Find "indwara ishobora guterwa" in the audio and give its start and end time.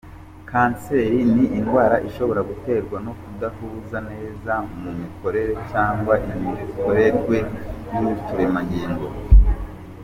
1.57-2.97